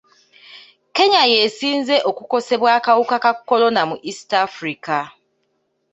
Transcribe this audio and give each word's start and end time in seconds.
Kenya 0.95 1.21
y'esinze 1.31 1.95
okukosebwa 2.09 2.69
akawuka 2.77 3.15
ka 3.23 3.31
kolona 3.47 3.81
mu 3.89 3.95
East 4.09 4.29
Africa. 4.47 4.97